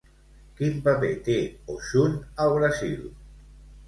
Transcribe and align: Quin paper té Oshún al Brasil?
Quin 0.59 0.77
paper 0.85 1.09
té 1.27 1.35
Oshún 1.73 2.15
al 2.47 2.55
Brasil? 2.57 3.05